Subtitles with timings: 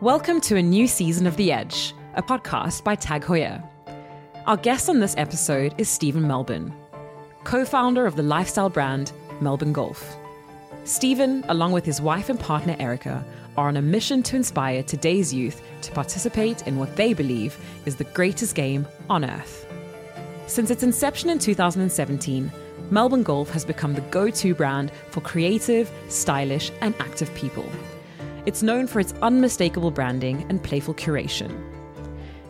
[0.00, 3.62] Welcome to a new season of The Edge, a podcast by Tag Heuer.
[4.46, 6.72] Our guest on this episode is Stephen Malbon,
[7.44, 10.16] co founder of the lifestyle brand Malbon Golf.
[10.84, 13.22] Stephen, along with his wife and partner Erica,
[13.58, 17.96] are on a mission to inspire today's youth to participate in what they believe is
[17.96, 19.70] the greatest game on earth.
[20.46, 22.50] Since its inception in 2017,
[22.90, 27.70] Malbon Golf has become the go to brand for creative, stylish, and active people.
[28.46, 31.52] It's known for its unmistakable branding and playful curation.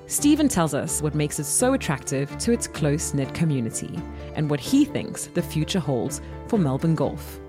[0.06, 3.98] Stephen tells us what makes it so attractive to its close knit community
[4.34, 7.40] and what he thinks the future holds for Malbon Golf.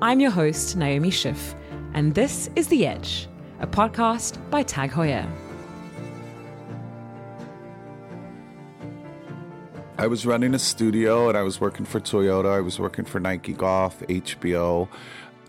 [0.00, 1.54] I'm your host, Naomi Schiff,
[1.92, 3.28] and this is The Edge,
[3.60, 5.28] a podcast by Tag Heuer.
[9.98, 12.54] I was running a studio and I was working for Toyota.
[12.54, 14.88] I was working for Nike Golf, HBO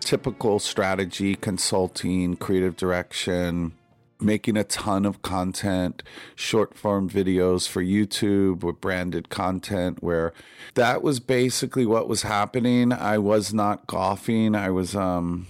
[0.10, 3.74] typical strategy, consulting, creative direction,
[4.20, 6.02] making a ton of content,
[6.36, 10.34] short form videos for YouTube with branded content where
[10.74, 12.92] that was basically what was happening.
[12.92, 14.56] I was not golfing.
[14.56, 15.46] I was um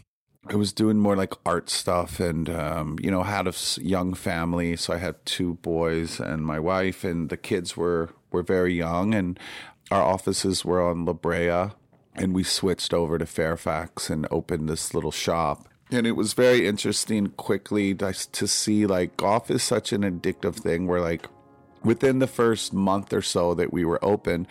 [0.46, 4.76] I was doing more like art stuff and um, you know had a young family
[4.76, 9.14] so I had two boys and my wife and the kids were were very young
[9.14, 9.40] and
[9.90, 11.70] our offices were on La Brea
[12.20, 15.68] and we switched over to Fairfax and opened this little shop.
[15.92, 18.14] And it was very interesting quickly to,
[18.48, 21.26] see like golf is such an addictive thing where like
[21.84, 24.48] within the first month or so that we were open,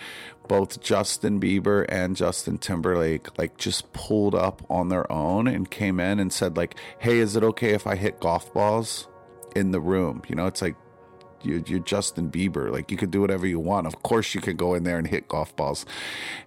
[0.49, 6.01] both Justin Bieber and Justin Timberlake like just pulled up on their own and came
[6.01, 9.07] in and said like, "Hey, is it okay if I hit golf balls
[9.55, 10.75] in the room?" You know, it's like
[11.43, 12.73] you're, you're, Justin Bieber.
[12.73, 13.87] Like you could do whatever you want.
[13.87, 15.85] Of course, you could go in there and hit golf balls.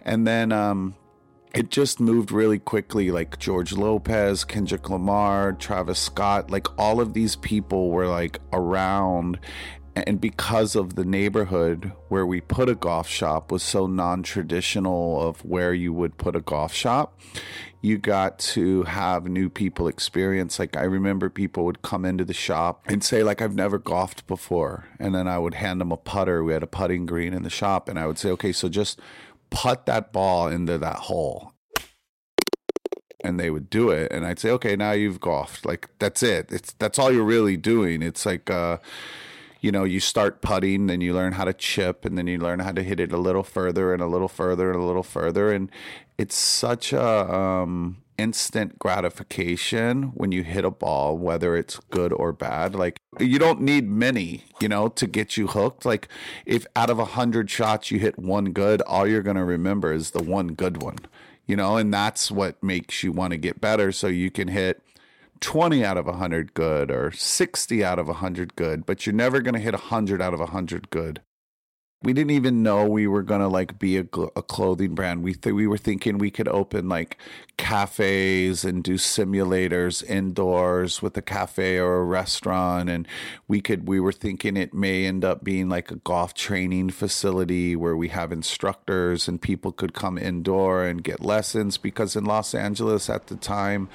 [0.03, 0.95] And then um,
[1.53, 3.11] it just moved really quickly.
[3.11, 9.39] Like George Lopez, Kendrick Lamar, Travis Scott, like all of these people were like around.
[9.93, 15.21] And because of the neighborhood where we put a golf shop was so non traditional
[15.21, 17.19] of where you would put a golf shop,
[17.81, 20.59] you got to have new people experience.
[20.59, 24.27] Like I remember people would come into the shop and say, like, I've never golfed
[24.27, 24.85] before.
[24.97, 26.41] And then I would hand them a putter.
[26.41, 27.89] We had a putting green in the shop.
[27.89, 28.97] And I would say, okay, so just
[29.51, 31.53] put that ball into that hole.
[33.23, 35.63] And they would do it and i'd say okay now you've golfed.
[35.63, 36.51] Like that's it.
[36.51, 38.01] It's that's all you're really doing.
[38.01, 38.77] It's like uh
[39.59, 42.59] you know you start putting then you learn how to chip and then you learn
[42.59, 45.51] how to hit it a little further and a little further and a little further
[45.51, 45.69] and
[46.17, 52.31] it's such a um instant gratification when you hit a ball, whether it's good or
[52.31, 52.75] bad.
[52.75, 55.85] Like you don't need many, you know, to get you hooked.
[55.85, 56.07] Like
[56.45, 60.11] if out of a hundred shots you hit one good, all you're gonna remember is
[60.11, 60.99] the one good one,
[61.47, 63.91] you know, and that's what makes you want to get better.
[63.91, 64.83] So you can hit
[65.39, 69.55] 20 out of 100 good or 60 out of 100 good, but you're never going
[69.55, 71.21] to hit 100 out of 100 good
[72.03, 75.21] we didn't even know we were gonna like be a, a clothing brand.
[75.21, 77.17] We th- we were thinking we could open like
[77.57, 83.07] cafes and do simulators indoors with a cafe or a restaurant, and
[83.47, 83.87] we could.
[83.87, 88.07] We were thinking it may end up being like a golf training facility where we
[88.07, 91.77] have instructors and people could come indoor and get lessons.
[91.77, 93.89] Because in Los Angeles at the time,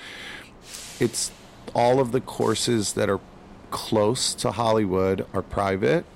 [1.01, 1.33] it's
[1.75, 3.21] all of the courses that are
[3.73, 6.07] close to Hollywood are private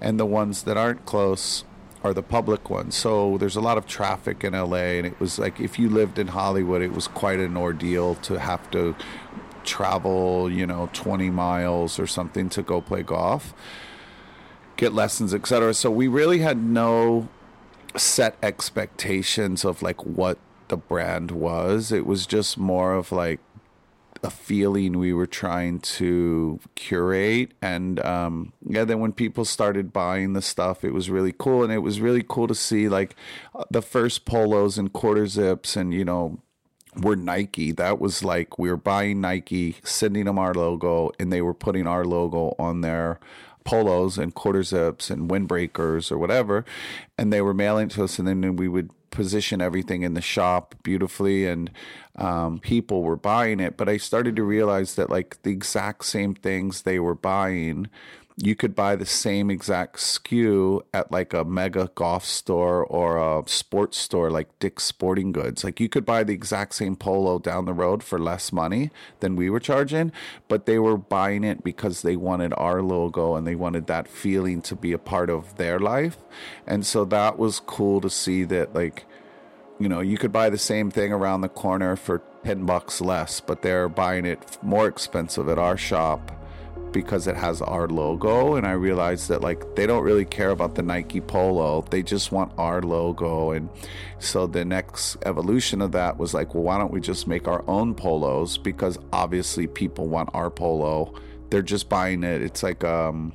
[0.00, 1.64] and the ones that aren't close
[2.02, 2.94] are the public ones.
[2.94, 6.18] So there's a lot of traffic in LA, and it was like if you lived
[6.18, 8.96] in Hollywood, it was quite an ordeal to have to
[9.64, 13.52] travel, you know, 20 miles or something to go play golf,
[14.76, 15.74] get lessons, etc.
[15.74, 17.28] So we really had no
[17.96, 20.38] set expectations of like what
[20.68, 21.92] the brand was.
[21.92, 23.40] It was just more of like
[24.22, 27.52] a feeling we were trying to curate.
[27.62, 31.62] And um, yeah then when people started buying the stuff it was really cool.
[31.62, 33.16] And it was really cool to see like
[33.54, 36.40] uh, the first polos and quarter zips and you know
[36.96, 37.72] were Nike.
[37.72, 41.86] That was like we were buying Nike, sending them our logo, and they were putting
[41.86, 43.20] our logo on their
[43.64, 46.64] polos and quarter zips and windbreakers or whatever,
[47.18, 50.74] and they were mailing to us, and then we would position everything in the shop
[50.82, 51.70] beautifully and
[52.16, 56.34] um, people were buying it but i started to realize that like the exact same
[56.34, 57.88] things they were buying
[58.36, 63.42] you could buy the same exact SKU at like a mega golf store or a
[63.46, 65.62] sports store like Dick's Sporting Goods.
[65.62, 68.90] Like you could buy the exact same polo down the road for less money
[69.20, 70.12] than we were charging,
[70.48, 74.62] but they were buying it because they wanted our logo and they wanted that feeling
[74.62, 76.16] to be a part of their life.
[76.66, 79.04] And so that was cool to see that like
[79.78, 83.40] you know, you could buy the same thing around the corner for 10 bucks less,
[83.40, 86.39] but they're buying it more expensive at our shop
[86.92, 90.74] because it has our logo and I realized that like they don't really care about
[90.74, 91.82] the Nike polo.
[91.90, 93.68] They just want our logo and
[94.18, 97.64] so the next evolution of that was like, well, why don't we just make our
[97.68, 101.14] own polos because obviously people want our polo.
[101.50, 102.42] They're just buying it.
[102.42, 103.32] It's like um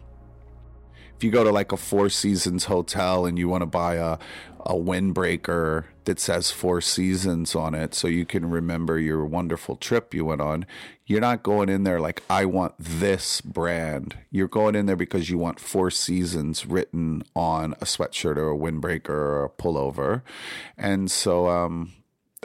[1.15, 4.17] if you go to like a Four Seasons hotel and you want to buy a
[4.65, 10.13] a windbreaker that says Four Seasons on it so you can remember your wonderful trip
[10.13, 10.65] you went on,
[11.05, 14.17] you're not going in there like I want this brand.
[14.31, 18.57] You're going in there because you want Four Seasons written on a sweatshirt or a
[18.57, 20.21] windbreaker or a pullover.
[20.77, 21.93] And so um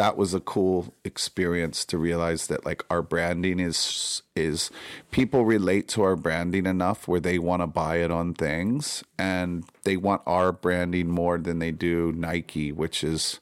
[0.01, 4.71] that was a cool experience to realize that like our branding is is
[5.11, 9.65] people relate to our branding enough where they want to buy it on things and
[9.83, 13.41] they want our branding more than they do Nike, which is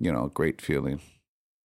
[0.00, 1.00] you know, a great feeling.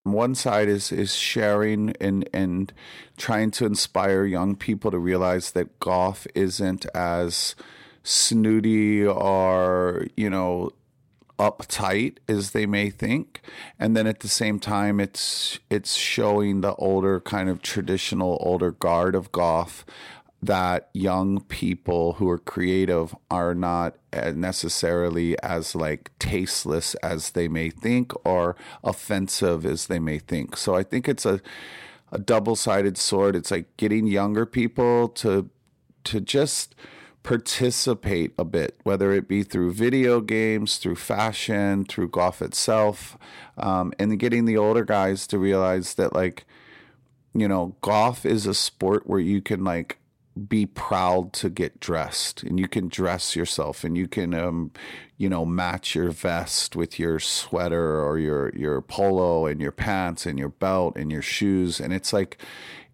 [0.04, 2.72] One side is is sharing and and
[3.18, 7.56] trying to inspire young people to realize that golf isn't as
[8.04, 10.72] snooty or, you know,
[11.40, 13.42] uptight as they may think.
[13.80, 18.72] And then at the same time it's it's showing the older kind of traditional older
[18.72, 19.86] guard of golf
[20.42, 27.48] that young people who are creative are not uh, necessarily as like tasteless as they
[27.48, 30.56] may think or offensive as they may think.
[30.56, 31.42] So i think it's a
[32.12, 33.36] a double-sided sword.
[33.36, 35.50] It's like getting younger people to
[36.06, 36.74] to just
[37.28, 43.18] participate a bit, whether it be through video games, through fashion, through golf itself,
[43.58, 46.46] um, and getting the older guys to realize that, like,
[47.34, 49.98] you know, golf is a sport where you can, like,
[50.48, 54.70] be proud to get dressed and you can dress yourself and you can um
[55.18, 60.28] you know match your vest with your sweater or your your polo and your pants
[60.28, 62.38] and your belt and your shoes and it's like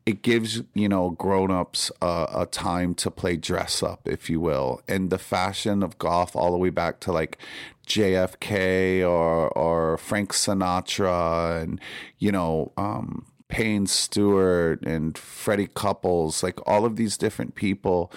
[0.05, 4.81] it gives you know grown-ups a, a, time to play dress up if you will.
[4.87, 7.37] And the fashion of golf all the way back to like
[7.85, 11.81] jfk or or frank sinatra and
[12.17, 18.09] you know um payne stewart and freddie couples like all of these different people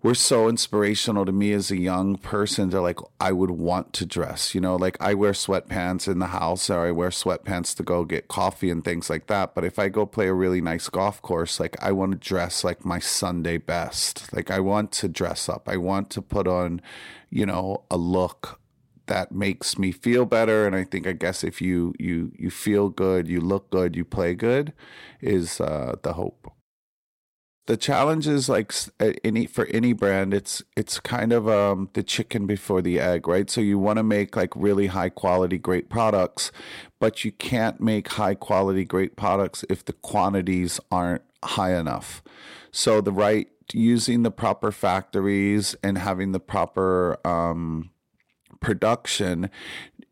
[0.00, 4.06] were so inspirational to me as a young person to like I would want to
[4.06, 4.54] dress.
[4.54, 8.04] You know, like I wear sweatpants in the house or I wear sweatpants to go
[8.04, 9.54] get coffee and things like that.
[9.54, 12.62] But if I go play a really nice golf course, like I want to dress
[12.62, 14.32] like my Sunday best.
[14.32, 15.68] Like I want to dress up.
[15.68, 16.80] I want to put on,
[17.30, 18.60] you know, a look
[19.06, 22.90] that makes me feel better and i think i guess if you you you feel
[22.90, 24.70] good you look good you play good
[25.22, 26.52] is uh the hope
[27.68, 28.72] the challenge is like
[29.22, 33.50] any for any brand it's it's kind of um the chicken before the egg right?
[33.50, 36.50] So you want to make like really high quality great products
[36.98, 42.22] but you can't make high quality great products if the quantities aren't high enough.
[42.72, 47.90] So the right using the proper factories and having the proper um
[48.60, 49.50] production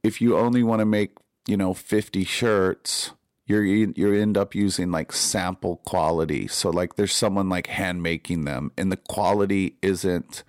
[0.02, 1.12] if you only want to make
[1.48, 3.12] you know 50 shirts
[3.46, 6.48] you're you end up using like sample quality.
[6.48, 10.43] So like there's someone like hand making them and the quality isn't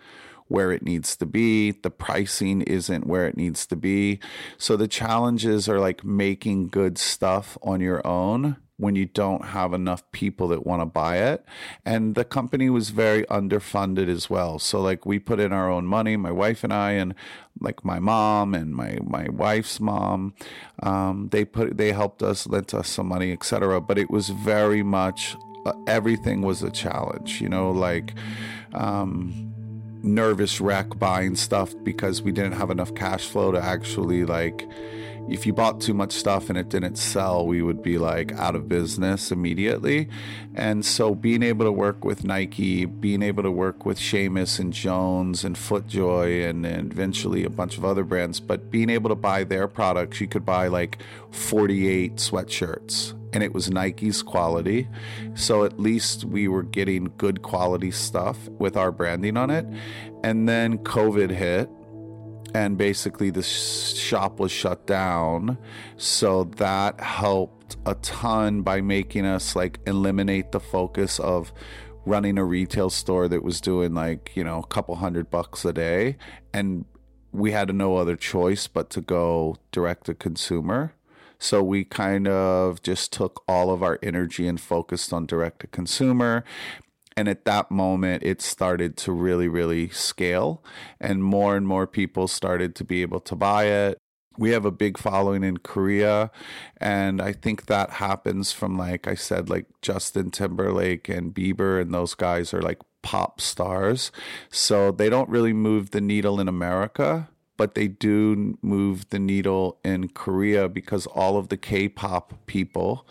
[0.47, 1.71] where it needs to be.
[1.71, 4.19] The pricing isn't where it needs to be.
[4.57, 9.73] So the challenges are like making good stuff on your own when you don't have
[9.73, 11.43] enough people that want to buy it.
[11.83, 14.59] And the company was very underfunded as well.
[14.59, 17.15] So like we put in our own money, my wife and I, and
[17.59, 20.35] like my mom and my my wife's mom,
[20.83, 23.81] um, they put they helped us, lent us some money, etc.
[23.81, 27.41] But it was very much uh, everything was a challenge.
[27.41, 28.13] You know, like.
[28.73, 29.53] Um,
[30.03, 34.67] nervous wreck buying stuff because we didn't have enough cash flow to actually like
[35.29, 38.55] if you bought too much stuff and it didn't sell, we would be like out
[38.55, 40.09] of business immediately.
[40.55, 44.73] And so being able to work with Nike, being able to work with Seamus and
[44.73, 49.15] Jones and FootJoy and, and eventually a bunch of other brands, but being able to
[49.15, 50.99] buy their products, you could buy like
[51.31, 54.87] 48 sweatshirts and it was Nike's quality.
[55.35, 59.65] So at least we were getting good quality stuff with our branding on it.
[60.23, 61.69] And then COVID hit
[62.57, 65.59] and basically the shop was shut down.
[65.95, 71.53] So that helped a ton by making us like eliminate the focus of
[72.03, 75.73] running a retail store that was doing like you know a couple hundred bucks a
[75.73, 76.17] day.
[76.51, 76.85] And
[77.31, 80.93] we had no other choice but to go direct to consumer.
[81.37, 85.67] So we kind of just took all of our energy and focused on direct to
[85.67, 86.43] consumer
[87.17, 90.63] and at that moment, it started to really, really scale,
[91.01, 93.97] and more and more people started to be able to buy it.
[94.37, 96.31] we have a big following in Korea.
[96.77, 101.93] And I think that happens from, like I said, like Justin Timberlake and Bieber, and
[101.93, 104.11] those guys are like pop stars.
[104.49, 109.79] So they don't really move the needle in America, but they do move the needle
[109.83, 113.05] in Korea because all of the K pop people,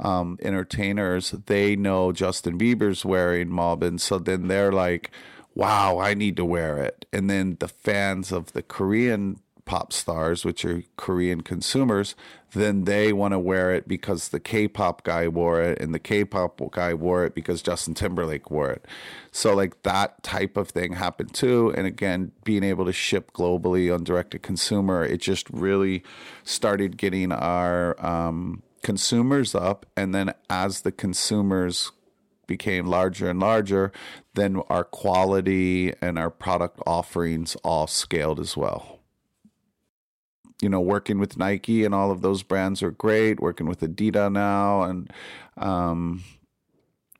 [0.00, 4.00] um, entertainers, they know Justin Bieber's wearing Malbon.
[4.00, 5.10] So then they're like,
[5.54, 7.06] wow, I need to wear it.
[7.12, 9.40] And then the fans of the Korean
[9.72, 12.14] pop stars, which are Korean consumers,
[12.52, 15.98] then they want to wear it because the K pop guy wore it and the
[15.98, 18.84] K pop guy wore it because Justin Timberlake wore it.
[19.30, 21.72] So, like that type of thing happened too.
[21.74, 26.02] And again, being able to ship globally on direct to consumer, it just really
[26.44, 29.86] started getting our um, consumers up.
[29.96, 31.92] And then as the consumers
[32.46, 33.90] became larger and larger,
[34.34, 38.98] then our quality and our product offerings all scaled as well
[40.62, 43.40] you know, working with Nike and all of those brands are great.
[43.40, 45.12] Working with Adidas now, and
[45.56, 46.22] um,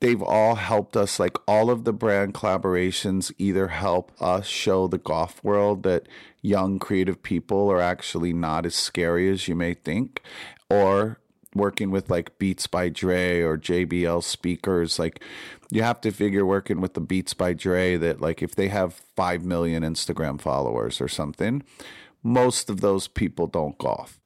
[0.01, 1.19] they've all helped us.
[1.19, 6.07] Like all of the brand collaborations, either help us show the golf world that
[6.41, 10.23] young creative people are actually not as scary as you may think,
[10.71, 11.19] or
[11.55, 15.23] working with like Beats by Dre or JBL speakers, like
[15.71, 18.95] you have to figure working with the Beats by Dre that like if they have
[19.17, 21.63] 5 million Instagram followers or something,
[22.23, 24.19] most of those people don't golf.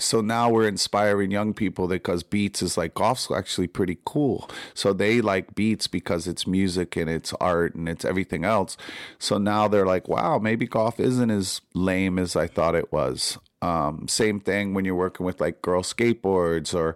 [0.00, 4.48] So now we're inspiring young people because beats is like golf's actually pretty cool.
[4.72, 8.76] So they like beats because it's music and it's art and it's everything else.
[9.18, 13.38] So now they're like, wow, maybe golf isn't as lame as I thought it was.
[13.60, 16.94] Um, same thing when you're working with like girl skateboards or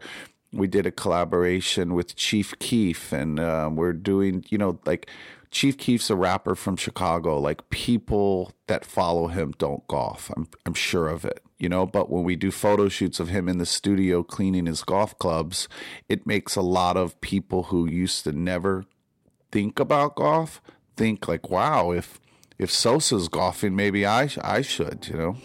[0.53, 5.11] we did a collaboration with Chief Keef and uh, we're doing, you know, like
[5.53, 7.39] Chief Keef's a rapper from Chicago.
[7.39, 10.31] Like people that follow him don't golf.
[10.35, 11.87] I'm I'm sure of it, you know.
[11.87, 15.69] But when we do photo shoots of him in the studio cleaning his golf clubs,
[16.09, 18.87] it makes a lot of people who used to never
[19.53, 20.63] think about golf
[20.97, 22.19] think like, wow, if
[22.59, 25.37] if Sosa's golfing, maybe I I should, you know.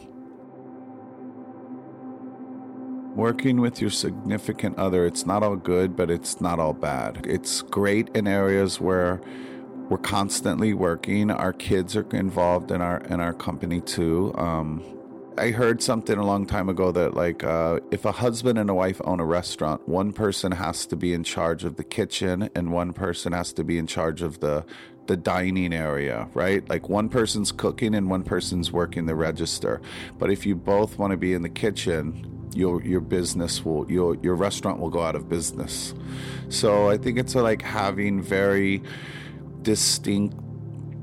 [3.13, 7.25] Working with your significant other, it's not all good, but it's not all bad.
[7.27, 9.19] It's great in areas where
[9.89, 11.31] we're constantly working.
[11.31, 14.33] Our kids are involved in our in our company too.
[14.37, 14.83] Um,
[15.37, 18.73] I heard something a long time ago that like uh, if a husband and a
[18.73, 22.71] wife own a restaurant, one person has to be in charge of the kitchen and
[22.71, 24.65] one person has to be in charge of the
[25.05, 26.67] the dining area, right?
[26.67, 29.79] Like one person's cooking and one person's working the register.
[30.17, 34.15] But if you both want to be in the kitchen, your your business will your
[34.23, 35.93] your restaurant will go out of business.
[36.49, 38.81] So I think it's like having very
[39.67, 40.33] distinct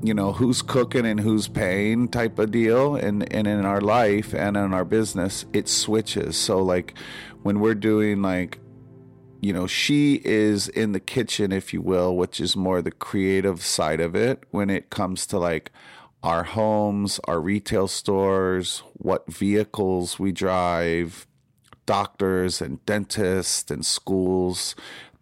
[0.01, 2.95] you know who's cooking and who's paying type of deal.
[2.95, 6.35] And and in our life and in our business it switches.
[6.35, 6.97] So like
[7.43, 8.59] when we're doing like
[9.39, 13.61] you know she is in the kitchen if you will which is more the creative
[13.61, 15.71] side of it when it comes to like
[16.23, 21.27] our homes our retail stores what vehicles we drive
[21.85, 24.75] doctors and dentists and schools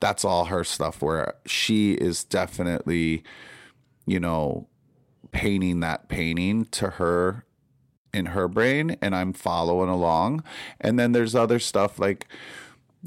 [0.04, 3.24] that's all her stuff where she is definitely
[4.06, 4.68] you know
[5.32, 7.46] painting that painting to her
[8.14, 10.44] in her brain and I'm following along.
[10.82, 12.28] And then there's other stuff like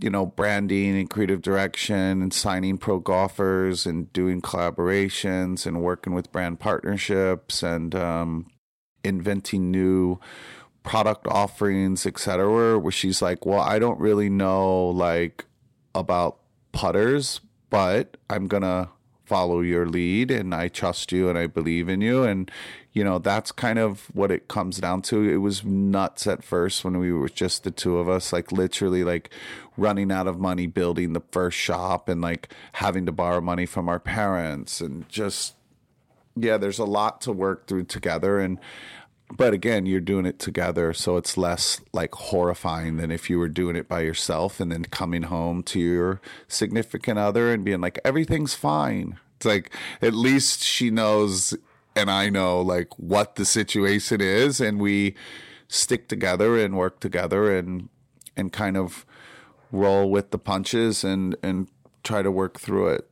[0.00, 6.14] you know branding and creative direction and signing pro golfers and doing collaborations and working
[6.14, 8.46] with brand partnerships and um,
[9.04, 10.18] inventing new
[10.82, 15.44] product offerings etc where she's like well I don't really know like
[15.94, 16.38] about
[16.76, 17.40] putters,
[17.70, 18.90] but I'm going to
[19.24, 22.22] follow your lead and I trust you and I believe in you.
[22.22, 22.50] And,
[22.92, 25.22] you know, that's kind of what it comes down to.
[25.22, 29.04] It was nuts at first when we were just the two of us, like literally
[29.04, 29.30] like
[29.78, 33.88] running out of money building the first shop and like having to borrow money from
[33.88, 35.54] our parents and just,
[36.36, 38.38] yeah, there's a lot to work through together.
[38.38, 38.60] And,
[39.30, 43.48] but again, you're doing it together, so it's less like horrifying than if you were
[43.48, 47.98] doing it by yourself and then coming home to your significant other and being like,
[48.04, 49.18] everything's fine.
[49.36, 51.54] It's like at least she knows
[51.96, 55.14] and I know like what the situation is, and we
[55.68, 57.88] stick together and work together and
[58.36, 59.04] and kind of
[59.72, 61.68] roll with the punches and and
[62.04, 63.10] try to work through it.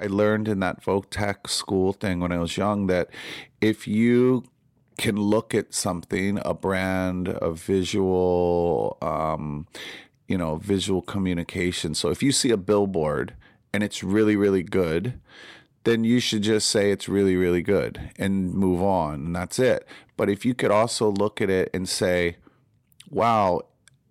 [0.00, 3.10] I learned in that Votech school thing when I was young that
[3.60, 4.44] if you
[5.02, 9.66] can look at something, a brand, a visual, um,
[10.28, 11.92] you know, visual communication.
[11.92, 13.34] So if you see a billboard
[13.74, 15.18] and it's really, really good,
[15.82, 19.14] then you should just say it's really, really good and move on.
[19.14, 19.88] And that's it.
[20.16, 22.36] But if you could also look at it and say,
[23.10, 23.62] wow,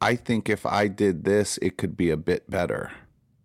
[0.02, 2.92] I think if I did this, it could be a bit better.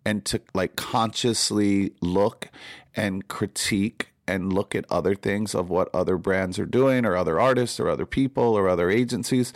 [0.03, 2.49] And to like consciously look
[2.93, 7.39] and critique and look at other things of what other brands are doing or other
[7.39, 9.53] artists or other people or other agencies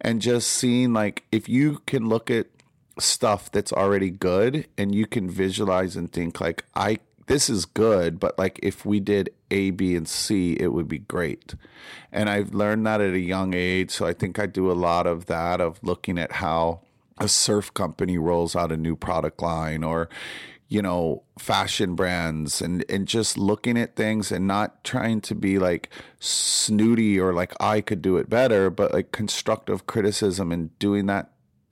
[0.00, 2.46] and just seeing like if you can look at
[2.98, 6.98] stuff that's already good and you can visualize and think like I
[7.28, 10.98] this is good, but like if we did A, B, and C, it would be
[10.98, 11.54] great.
[12.10, 13.90] And I've learned that at a young age.
[13.90, 16.80] So I think I do a lot of that of looking at how
[17.18, 20.08] a surf company rolls out a new product line or,
[20.68, 25.58] you know, fashion brands and, and just looking at things and not trying to be
[25.58, 25.88] like
[26.20, 31.30] snooty or like I could do it better, but like constructive criticism and doing that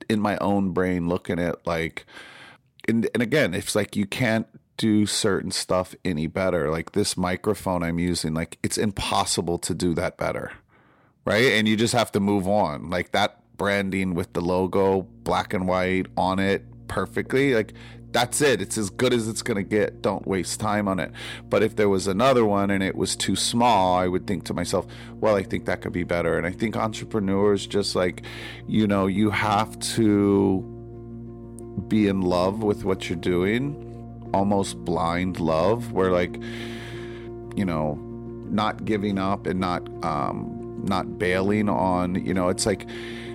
[0.09, 2.07] in my own brain, looking at like,
[2.87, 6.71] and, and again, it's like you can't do certain stuff any better.
[6.71, 10.53] Like this microphone I'm using, like it's impossible to do that better.
[11.23, 11.53] Right.
[11.53, 12.89] And you just have to move on.
[12.89, 17.53] Like that branding with the logo, black and white on it perfectly.
[17.53, 17.73] Like
[18.11, 18.61] that's it.
[18.61, 20.01] It's as good as it's going to get.
[20.01, 21.11] Don't waste time on it.
[21.49, 24.53] But if there was another one and it was too small, I would think to
[24.53, 26.37] myself, well, I think that could be better.
[26.37, 28.23] And I think entrepreneurs just like,
[28.67, 30.73] you know, you have to
[31.87, 33.83] be in love with what you're doing
[34.33, 36.35] almost blind love where like
[37.55, 37.95] you know
[38.49, 42.87] not giving up and not um not bailing on you know it's like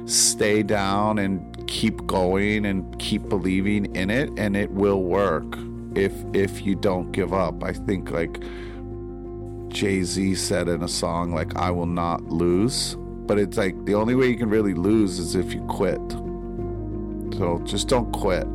[0.06, 5.58] stay down and keep going and keep believing in it and it will work
[5.94, 7.64] if if you don't give up.
[7.64, 8.42] I think like
[9.68, 12.94] jay-z said in a song like i will not lose
[13.26, 16.00] but it's like the only way you can really lose is if you quit.
[17.38, 18.46] So just don't quit.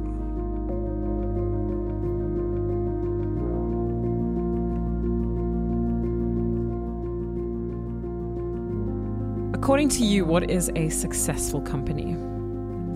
[9.58, 12.16] According to you, what is a successful company?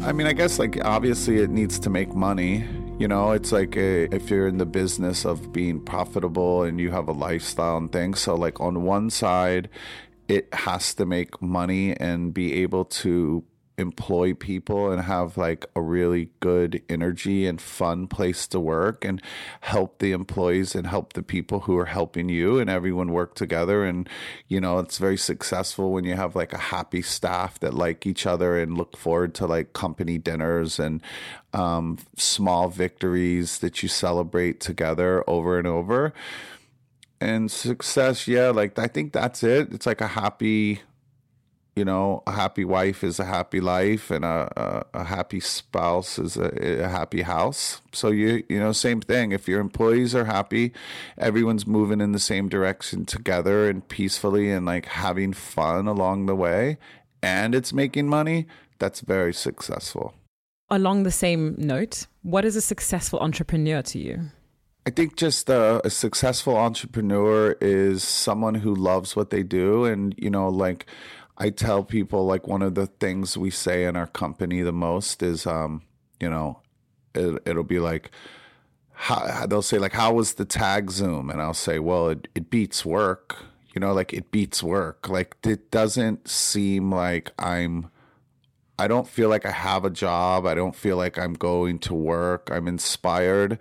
[0.04, 2.68] I mean, I guess like obviously it needs to make money.
[2.98, 6.90] You know, it's like a, if you're in the business of being profitable and you
[6.90, 8.20] have a lifestyle and things.
[8.20, 9.70] So, like, on one side,
[10.28, 13.44] it has to make money and be able to
[13.78, 19.22] employ people and have like a really good energy and fun place to work and
[19.62, 23.84] help the employees and help the people who are helping you and everyone work together.
[23.84, 24.08] And
[24.48, 28.26] you know it's very successful when you have like a happy staff that like each
[28.26, 31.02] other and look forward to like company dinners and
[31.54, 36.14] um, small victories that you celebrate together over and over.
[37.20, 39.72] And success yeah like i think that's it.
[39.72, 40.82] It's like a happy
[41.76, 46.20] you know, a happy wife is a happy life, and a, a, a happy spouse
[46.20, 47.82] is a, a, happy house.
[47.94, 49.32] So you you know, same thing.
[49.32, 50.74] If your employees are happy,
[51.18, 56.36] everyone's moving in the same direction together and peacefully, and like having fun along the
[56.36, 56.78] way,
[57.24, 58.48] and it's making money.
[58.80, 60.14] That's very successful.
[60.70, 64.32] Along the same note, what is a successful entrepreneur to you?
[64.86, 70.16] I think just a, a successful entrepreneur is someone who loves what they do, and
[70.18, 70.88] you know, like
[71.38, 75.24] I tell people like one of the things we say in our company the most
[75.24, 75.84] is, um,
[76.20, 76.60] you know,
[77.16, 78.12] it, it'll be like,
[78.94, 81.30] how, they'll say like, how was the tag Zoom?
[81.30, 83.38] And I'll say, well, it, it beats work.
[83.74, 85.08] You know, like it beats work.
[85.08, 87.90] Like it doesn't seem like I'm.
[88.78, 90.46] I don't feel like I have a job.
[90.46, 92.50] I don't feel like I'm going to work.
[92.52, 93.60] I'm inspired,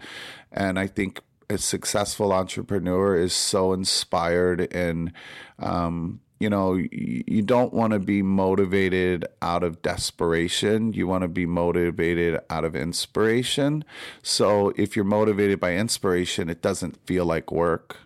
[0.51, 5.13] and I think a successful entrepreneur is so inspired and
[5.59, 10.95] um, you know, you don't want to be motivated out of desperation.
[10.95, 13.85] You want to be motivated out of inspiration.
[14.23, 17.99] So if you're motivated by inspiration, it doesn't feel like work.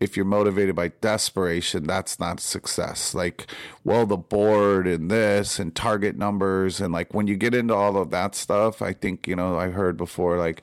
[0.00, 3.14] If you're motivated by desperation, that's not success.
[3.14, 3.48] Like,
[3.82, 6.80] well, the board and this and target numbers.
[6.80, 9.70] And like when you get into all of that stuff, I think, you know, I
[9.70, 10.62] heard before, like,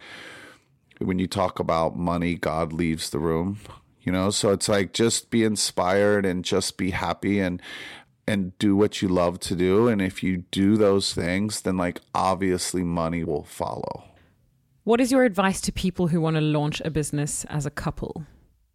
[1.00, 3.60] when you talk about money, God leaves the room
[4.02, 4.30] you know?
[4.30, 7.62] So it's like just be inspired and just be happy and
[8.28, 9.88] and do what you love to do.
[9.88, 14.04] And if you do those things then like obviously money will follow.
[14.84, 18.26] What is your advice to people who want to launch a business as a couple?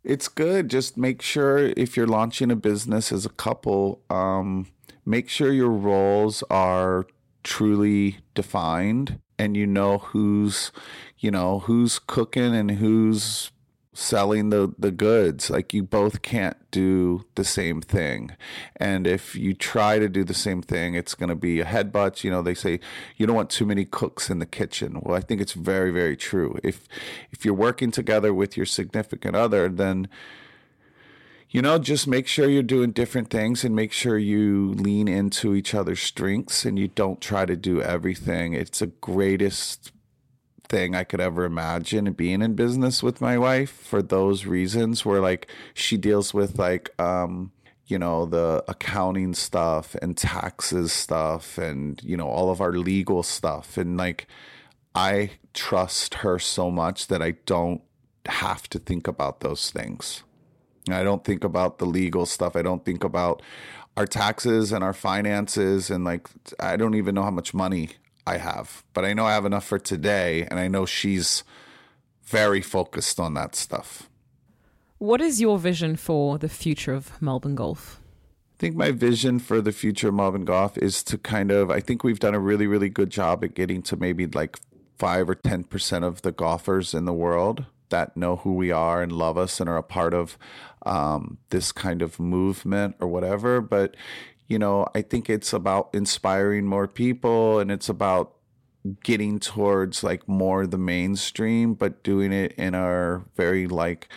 [0.02, 0.68] It's good.
[0.68, 4.66] Just make sure if you're launching a business as a couple um,
[5.04, 7.06] make sure your roles are
[7.42, 10.72] truly defined and you know who's
[11.18, 13.50] you know who's cooking and who's
[13.94, 15.48] selling the the goods.
[15.48, 18.32] Like you both can't do the same thing.
[18.76, 22.24] And if you try to do the same thing it's going to be a headbutt.
[22.24, 22.80] You know they say
[23.16, 25.00] you don't want too many cooks in the kitchen.
[25.00, 26.58] Well i think it's very very true.
[26.62, 26.86] If
[27.30, 30.08] if you're working together with your significant other then
[31.50, 35.54] you know just make sure you're doing different things and make sure you lean into
[35.54, 38.54] each other's strengths and you don't try to do everything.
[38.54, 39.92] It's the greatest
[40.68, 45.20] thing I could ever imagine being in business with my wife for those reasons where
[45.20, 47.52] like she deals with like um
[47.86, 53.22] you know the accounting stuff and taxes stuff and you know all of our legal
[53.22, 54.26] stuff and like
[54.94, 57.82] I trust her so much that I don't
[58.26, 60.22] have to think about those things.
[60.88, 62.54] I don't think about the legal stuff.
[62.54, 63.42] I don't think about
[63.96, 66.28] our taxes and our finances and like
[66.60, 67.90] I don't even know how much money
[68.26, 71.44] I have, but I know I have enough for today, and I know she's
[72.24, 74.08] very focused on that stuff.
[74.98, 78.00] What is your vision for the future of Malbon Golf?
[78.56, 81.80] I think my vision for the future of Malbon Golf is to kind of, I
[81.80, 84.58] think we've done a really, really good job at getting to maybe like
[84.96, 89.12] five or 10% of the golfers in the world that know who we are and
[89.12, 90.38] love us and are a part of
[90.86, 93.60] um, this kind of movement or whatever.
[93.60, 93.96] But
[94.54, 98.36] you know, I think it's about inspiring more people and it's about
[99.02, 104.08] getting towards like more the mainstream, but doing it in a very like,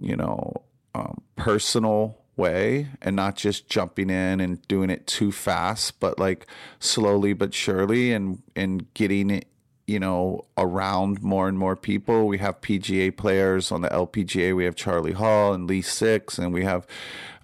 [0.00, 0.62] you know,
[0.94, 6.46] um, personal way and not just jumping in and doing it too fast, but like
[6.78, 9.48] slowly but surely and, and getting it
[9.86, 12.26] you know, around more and more people.
[12.26, 14.54] We have PGA players on the LPGA.
[14.54, 16.86] We have Charley Hull and Lee Six, and we have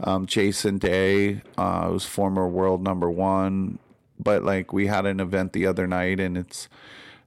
[0.00, 3.78] um, Jason Day, uh, who's former world number one.
[4.18, 6.68] But like, we had an event the other night, and it's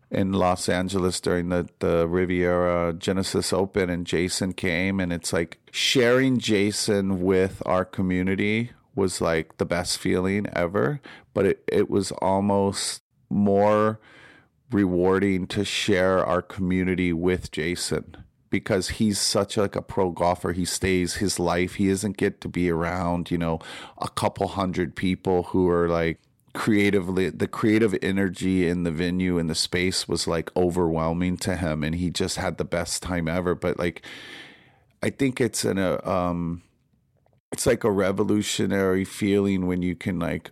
[0.09, 5.59] in Los Angeles during the the Riviera Genesis Open, and Jason came, and it's like
[5.71, 10.99] sharing Jason with our community was like the best feeling ever.
[11.33, 13.99] But it it was almost more
[14.71, 18.17] rewarding to share our community with Jason
[18.49, 20.51] because he's such like a pro golfer.
[20.51, 21.75] He stays his life.
[21.75, 23.59] He doesn't get to be around, you know,
[23.97, 26.19] a couple hundred people who are like
[26.53, 31.81] creatively the creative energy in the venue in the space was like overwhelming to him
[31.81, 33.55] and he just had the best time ever.
[33.55, 34.05] But like
[35.01, 36.61] I think it's in a um
[37.51, 40.51] it's like a revolutionary feeling when you can like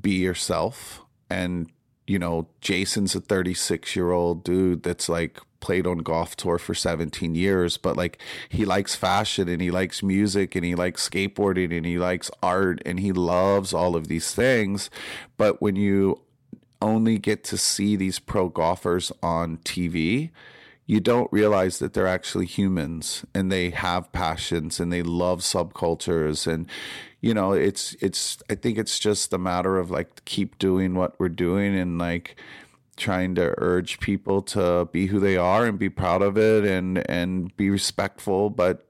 [0.00, 1.70] be yourself and
[2.06, 6.74] you know, Jason's a 36 year old dude that's like played on golf tour for
[6.74, 11.74] 17 years, but like he likes fashion and he likes music and he likes skateboarding
[11.76, 14.90] and he likes art and he loves all of these things.
[15.36, 16.20] But when you
[16.82, 20.30] only get to see these pro golfers on TV,
[20.84, 26.46] you don't realize that they're actually humans and they have passions and they love subcultures
[26.52, 26.66] and
[27.22, 31.18] you know it's it's i think it's just a matter of like keep doing what
[31.18, 32.36] we're doing and like
[32.96, 37.08] trying to urge people to be who they are and be proud of it and
[37.10, 38.50] and be respectful.
[38.50, 38.86] But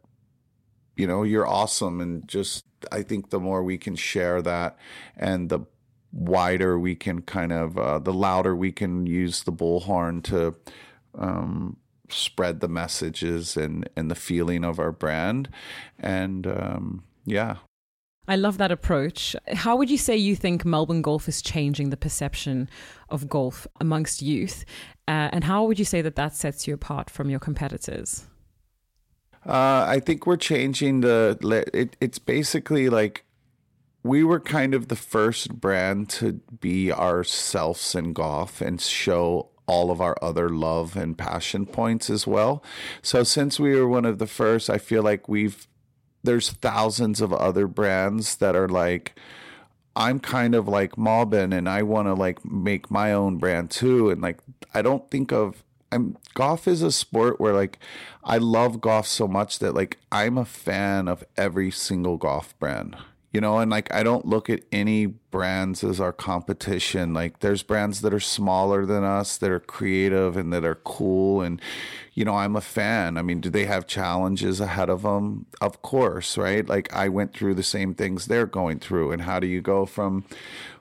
[0.96, 2.00] you know you're awesome.
[2.00, 4.76] And just i think the more we can share that
[5.16, 5.60] and the
[6.10, 10.54] wider we can kind of uh, the louder we can use the bullhorn to
[11.16, 11.76] um,
[12.08, 15.48] spread the messages and and the feeling of our brand.
[15.98, 17.58] And um, yeah
[18.28, 19.34] I love that approach.
[19.52, 22.68] How would you say you think Malbon golf is changing the perception
[23.08, 24.64] of golf amongst youth?
[25.08, 28.26] Uh, and how would you say that that sets you apart from your competitors?
[29.44, 31.36] Uh, I think we're changing the.
[31.74, 33.24] It, it's basically like
[34.04, 39.90] we were kind of the first brand to be ourselves in golf and show all
[39.90, 42.62] of our other love and passion points as well.
[43.00, 45.66] So since we were one of the first, I feel like we've
[46.22, 49.14] there's thousands of other brands that are like
[49.94, 54.10] I'm kind of like Malbon and I want to like make my own brand too.
[54.10, 54.38] And like
[54.72, 57.78] I don't think of I'm golf is a sport where like
[58.24, 62.96] I love golf so much that like I'm a fan of every single golf brand
[63.32, 67.12] you know and like i don't look at any brands as our competition.
[67.12, 71.40] Like there's brands that are smaller than us that are creative and that are cool
[71.40, 71.60] and
[72.12, 73.16] you know i'm a fan.
[73.16, 76.68] I mean do they have challenges ahead of them of course right?
[76.68, 79.86] Like i went through the same things they're going through and how do you go
[79.86, 80.24] from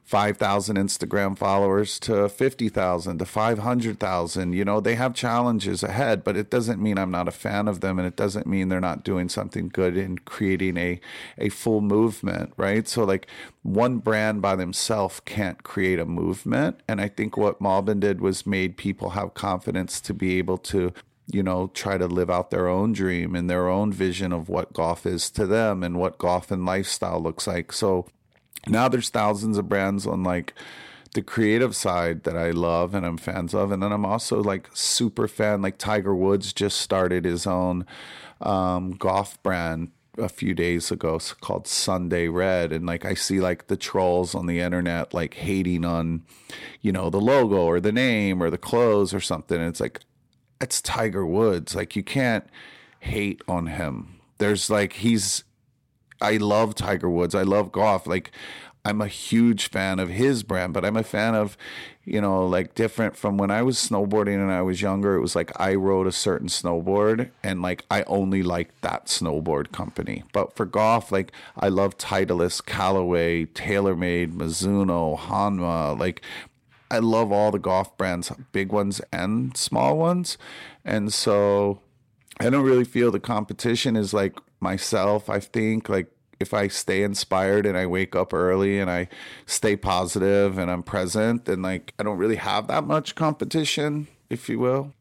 [0.03, 4.53] 5,000 Instagram followers to 50,000 to 500,000.
[4.53, 7.79] You know, they have challenges ahead, but it doesn't mean I'm not a fan of
[7.79, 10.99] them and it doesn't mean they're not doing something good in creating a
[11.37, 12.87] a full movement, right?
[12.87, 13.27] So like
[13.63, 18.45] one brand by themselves can't create a movement, and I think what Malbon did was
[18.45, 20.93] made people have confidence to be able to
[21.33, 24.73] you know, try to live out their own dream and their own vision of what
[24.73, 27.71] golf is to them and what golf and lifestyle looks like.
[27.71, 28.07] So
[28.67, 30.53] now there's thousands of brands on like
[31.13, 33.71] the creative side that I love and I'm fans of.
[33.71, 37.85] And then I'm also like super fan, like Tiger Woods just started his own
[38.39, 43.67] um, golf brand a few days ago called Sunday Red and like I see like
[43.67, 46.23] the trolls on the internet like hating on
[46.81, 50.01] you know the logo or the name or the clothes or something and it's like
[50.59, 52.45] it's Tiger Woods like you can't
[52.99, 55.45] hate on him there's like he's
[56.21, 58.31] I love Tiger Woods I love golf like
[58.83, 61.55] I'm a huge fan of his brand, but I'm a fan of,
[62.03, 65.15] you know, like different from when I was snowboarding and I was younger.
[65.15, 69.71] It was like I rode a certain snowboard and like I only liked that snowboard
[69.71, 70.23] company.
[70.33, 75.97] But for golf, like I love Titleist, Callaway, TaylorMade, Mizuno, Honma.
[75.97, 76.23] Like
[76.89, 80.39] I love all the golf brands, big ones and small ones.
[80.83, 81.81] And so
[82.39, 85.29] I don't really feel the competition is like myself.
[85.29, 86.07] I think like
[86.39, 89.07] if I stay inspired and I wake up early and I
[89.45, 94.49] stay positive and I'm present, and like I don't really have that much competition, if
[94.49, 94.93] you will.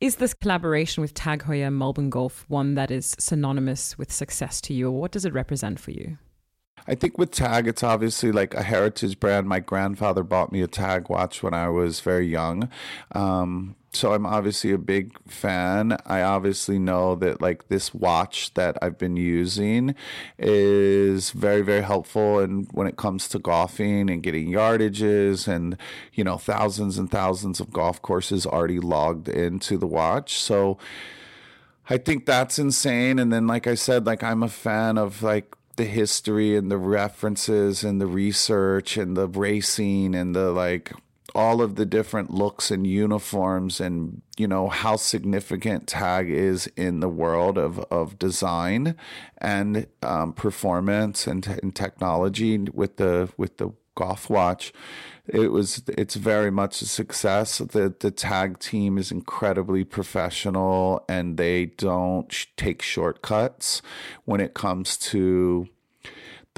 [0.00, 4.74] Is this collaboration with Tag Heuer Malbon Golf one that is synonymous with success to
[4.74, 6.18] you, or what does it represent for you?
[6.88, 9.46] I think with Tag, it's obviously like a heritage brand.
[9.46, 12.70] My grandfather bought me a Tag watch when I was very young.
[13.12, 15.98] Um, so I'm obviously a big fan.
[16.06, 19.94] I obviously know that like this watch that I've been using
[20.38, 25.76] is very very helpful and when it comes to golfing and getting yardages and
[26.12, 30.38] you know thousands and thousands of golf courses already logged into the watch.
[30.38, 30.78] So
[31.90, 35.54] I think that's insane and then like I said like I'm a fan of like
[35.78, 40.92] the history and the references and the research and the racing and the like
[41.34, 47.00] all of the different looks and uniforms and you know how significant tag is in
[47.00, 48.96] the world of, of design
[49.38, 54.72] and um, performance and, and technology with the with the golf watch
[55.28, 61.36] it was it's very much a success the the tag team is incredibly professional and
[61.36, 63.82] they don't sh- take shortcuts
[64.24, 65.68] when it comes to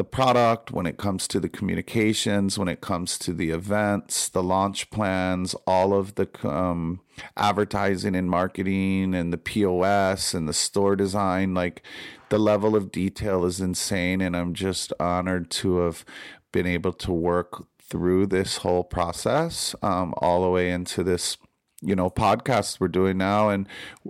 [0.01, 4.43] the product, when it comes to the communications, when it comes to the events, the
[4.43, 7.01] launch plans, all of the um,
[7.37, 11.53] advertising and marketing, and the POS and the store design.
[11.53, 11.83] Like
[12.31, 14.23] the level of detail is insane.
[14.23, 16.07] And I'm just honored to have
[16.51, 21.37] been able to work through this whole process um, all the way into this
[21.83, 23.49] you know podcasts we're doing now.
[23.49, 23.67] And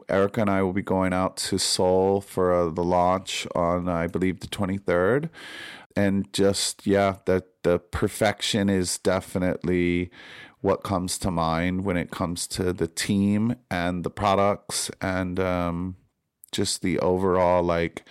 [0.09, 4.07] erica and i will be going out to seoul for uh, the launch on i
[4.07, 5.31] believe the 23rd
[5.97, 10.11] and just yeah that the perfection is definitely
[10.61, 15.97] what comes to mind when it comes to the team and the products and um,
[16.53, 18.05] just the overall like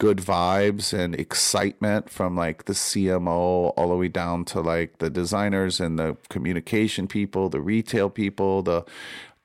[0.00, 5.10] good vibes and excitement from like the CMO all the way down to like the
[5.10, 8.82] designers and the communication people, the retail people, the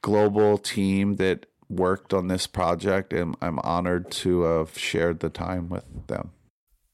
[0.01, 5.67] global team that worked on this project and I'm honored to have shared the time
[5.67, 6.31] with them.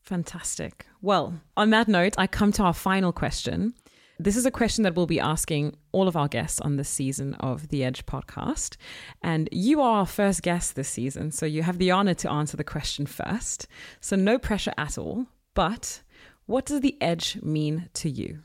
[0.01, 0.87] Fantastic.
[0.99, 3.75] Well, on that note, I come to our final question.
[4.21, 7.33] This is a question that we'll be asking all of our guests on this season
[7.39, 8.77] of the Edge podcast.
[9.23, 12.55] And you are our first guest this season, so you have the honor to answer
[12.55, 13.65] the question first.
[13.99, 15.25] So, no pressure at all.
[15.55, 16.03] But
[16.45, 18.41] what does the Edge mean to you?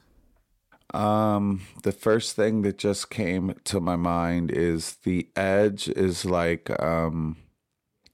[0.95, 6.71] Um, the first thing that just came to my mind is the Edge is like,
[6.83, 7.37] um,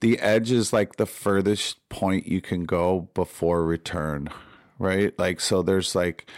[0.00, 4.30] the edge is like the furthest point you can go before return,
[4.80, 5.16] right?
[5.16, 6.28] Like, so there's like,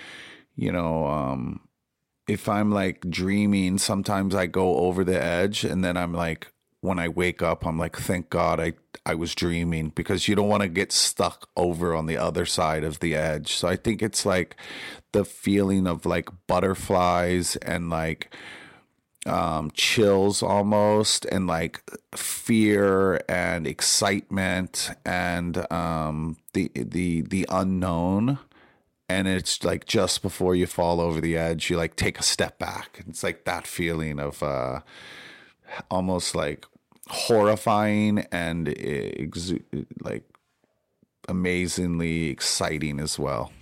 [0.57, 1.61] you know, um,
[2.29, 6.49] if I'm like dreaming, sometimes I go over the edge and then I'm like,
[6.81, 8.75] when I wake up, I'm like, thank God I,
[9.07, 12.85] I was dreaming because you don't want to get stuck over on the other side
[12.85, 13.55] of the edge.
[13.55, 14.55] So I think it's like
[15.13, 18.35] the feeling of like butterflies and like,
[19.27, 21.83] um, chills almost and like
[22.15, 28.39] fear and excitement and um, the the the unknown
[29.09, 32.59] and it's like just before you fall over the edge you like take a step
[32.59, 34.81] back it's like that feeling of uh,
[35.91, 36.67] almost like
[37.09, 38.69] horrifying and
[40.01, 40.25] like
[41.29, 43.53] amazingly exciting as well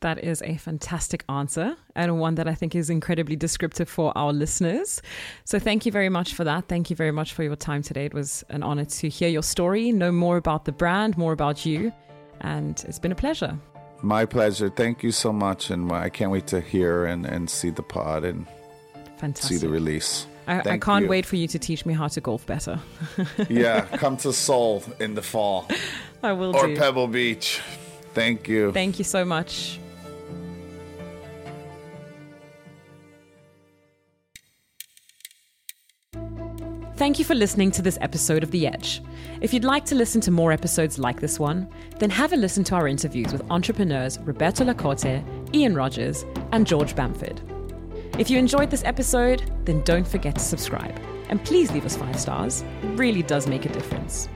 [0.00, 4.32] that is a fantastic answer and one that I think is incredibly descriptive for our
[4.32, 5.02] listeners.
[5.44, 6.68] So, thank you very much for that.
[6.68, 8.06] Thank you very much for your time today.
[8.06, 11.66] It was an honor to hear your story, know more about the brand, more about
[11.66, 11.92] you,
[12.40, 13.58] and it's been a pleasure.
[14.02, 14.70] My pleasure.
[14.70, 15.70] Thank you so much.
[15.70, 18.46] And I can't wait to hear and, and see the pod and
[19.18, 19.58] Fantastic.
[19.58, 20.26] see the release.
[20.46, 21.10] I, I can't you.
[21.10, 22.80] wait for you to teach me how to golf better.
[23.48, 25.68] yeah, come to Seoul in the fall
[26.22, 26.76] I will or do.
[26.76, 27.60] Pebble Beach.
[28.14, 28.72] Thank you.
[28.72, 29.78] Thank you so much.
[37.00, 39.00] Thank you for listening to this episode of The Edge.
[39.40, 41.66] If you'd like to listen to more episodes like this one,
[41.98, 46.94] then have a listen to our interviews with entrepreneurs Roberto Lacorte, Ian Rogers, and George
[46.94, 47.40] Bamford.
[48.18, 50.94] If you enjoyed this episode, then don't forget to subscribe.
[51.30, 52.64] And please leave us five stars.
[52.82, 54.28] It really does make a difference.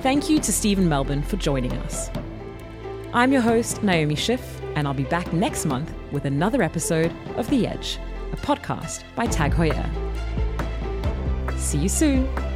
[0.00, 2.08] Thank you to Stephen Malbon for joining us.
[3.12, 7.46] I'm your host, Naomi Schiff, and I'll be back next month with another episode of
[7.50, 7.98] The Edge,
[8.32, 10.47] a podcast by Tag Heuer.
[11.68, 12.47] See you soon.